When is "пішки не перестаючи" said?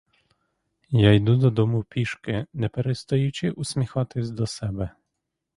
1.89-3.51